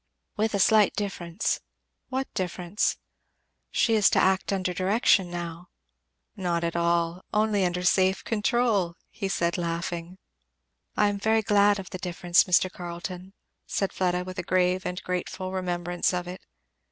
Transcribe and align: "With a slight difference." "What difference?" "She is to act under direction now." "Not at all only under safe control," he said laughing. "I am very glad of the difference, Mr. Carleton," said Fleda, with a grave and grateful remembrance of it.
"With 0.35 0.55
a 0.55 0.59
slight 0.59 0.95
difference." 0.95 1.59
"What 2.09 2.33
difference?" 2.33 2.97
"She 3.69 3.93
is 3.93 4.09
to 4.09 4.19
act 4.19 4.51
under 4.51 4.73
direction 4.73 5.29
now." 5.29 5.67
"Not 6.35 6.63
at 6.63 6.75
all 6.75 7.21
only 7.31 7.63
under 7.65 7.83
safe 7.83 8.23
control," 8.23 8.95
he 9.11 9.27
said 9.27 9.59
laughing. 9.59 10.17
"I 10.97 11.07
am 11.09 11.19
very 11.19 11.43
glad 11.43 11.77
of 11.77 11.91
the 11.91 11.99
difference, 11.99 12.45
Mr. 12.45 12.67
Carleton," 12.67 13.33
said 13.67 13.93
Fleda, 13.93 14.23
with 14.23 14.39
a 14.39 14.43
grave 14.43 14.87
and 14.87 14.99
grateful 15.03 15.51
remembrance 15.51 16.15
of 16.15 16.27
it. 16.27 16.41